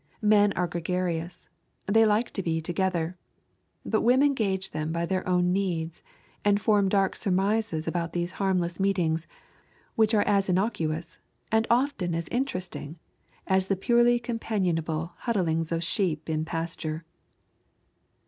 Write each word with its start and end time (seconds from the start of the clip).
Men 0.23 0.51
are 0.53 0.65
gregarious; 0.65 1.47
they 1.85 2.07
like 2.07 2.31
to 2.31 2.41
be 2.41 2.59
together. 2.59 3.19
But 3.85 4.01
women 4.01 4.33
gauge 4.33 4.71
them 4.71 4.91
by 4.91 5.05
their 5.05 5.27
own 5.29 5.53
needs, 5.53 6.01
and 6.43 6.59
form 6.59 6.89
dark 6.89 7.15
surmises 7.15 7.87
about 7.87 8.11
these 8.11 8.31
harmless 8.41 8.79
meetings, 8.79 9.27
which 9.93 10.15
are 10.15 10.23
as 10.23 10.49
innocuous 10.49 11.19
and 11.51 11.67
often 11.69 12.15
as 12.15 12.27
interesting 12.29 12.97
as 13.45 13.67
the 13.67 13.75
purely 13.77 14.17
companionable 14.17 15.13
huddlings 15.25 15.71
of 15.71 15.83
sheep 15.83 16.27
in 16.27 16.45
pasture. 16.45 17.05